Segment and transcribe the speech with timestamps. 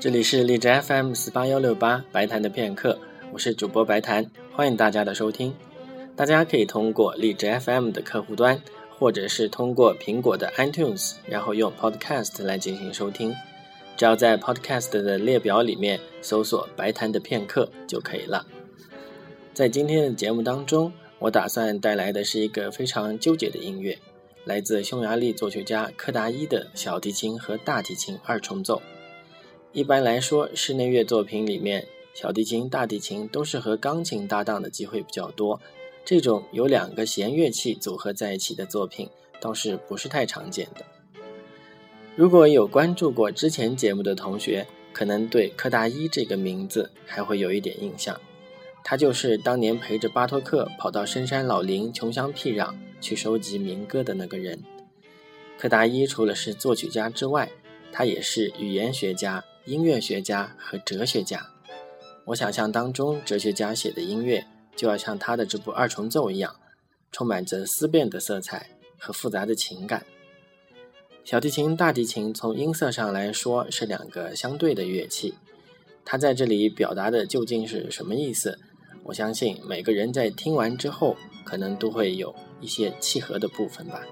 [0.00, 2.98] 这里是荔枝 FM 四八幺六八白谈的片刻，
[3.34, 5.54] 我是主播白谈，欢迎大家的收听。
[6.16, 8.58] 大家可以通过荔枝 FM 的客户端，
[8.98, 13.36] 或者是通过苹果的 iTunes，然后用 Podcast 来进行收听。
[13.94, 18.46] 只要在 Podcast 的列表里面搜索“白谈的片刻”就可以了。
[19.52, 23.98] 在今天的节目当中，我打算带来的是一个非常纠结的音乐，
[24.46, 28.80] 来自匈牙利作曲家柯达伊的小提琴和大提琴二重奏。
[29.72, 35.60] 一般来说，室内乐作品里面，小提琴、大提琴都是和钢琴搭档的机会比较多。
[36.04, 39.08] 这种有两个弦乐器组合在一起的作品，
[39.40, 40.84] 倒是不是太常见的。
[42.16, 48.20] 如果有关注过之前节目的同学，可能对柯达伊这个名字还会有一点印象。
[48.82, 54.58] 他就是当年陪着巴托克跑到深山老林、穷乡僻壤去收集民歌的那个人。
[55.56, 57.48] 柯达伊除了是作曲家之外，
[57.92, 59.44] 他也是语言学家。
[59.70, 61.48] 音乐学家和哲学家，
[62.24, 66.56] 我想象当中哲学家写的音乐就要像他的这部二重奏一样，
[67.12, 70.04] 充满着思辨的色彩和复杂的情感。
[71.22, 75.34] 小提琴、大提琴从音色上来说是两个相对的乐器，
[76.04, 78.58] 它在这里表达的究竟是什么意思？
[79.04, 84.04] 我相信每个人在听完之后，可能都会有一些契合的部分吧。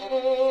[0.00, 0.49] Música